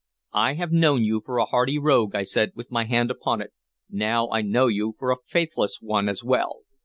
[0.33, 3.53] "I have known you for a hardy rogue," I said, with my hand upon it;
[3.87, 6.61] "now I know you for a faithless one as well.